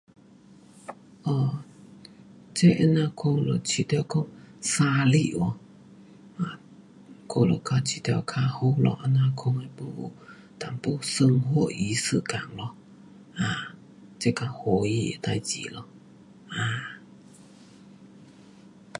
[1.25, 1.51] um
[2.55, 4.13] 这这样我就觉得讲
[4.59, 5.57] 生日哦
[6.39, 6.57] um
[7.27, 9.43] 我就觉得较好咯这样讲。
[9.61, 12.75] 也没什么 suka 咯。
[13.37, 13.75] um
[14.17, 15.85] 这较欢喜的事情咯。
[16.49, 17.01] um